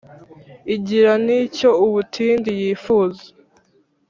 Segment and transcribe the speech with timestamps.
[0.75, 3.23] igira n' icyo umutindi yifuza,